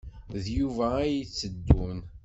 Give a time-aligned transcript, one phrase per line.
[0.43, 1.99] D Yuba ay d-yetteddun.